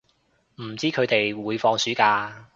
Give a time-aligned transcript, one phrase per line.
[0.55, 2.49] 唔知佢哋會放暑假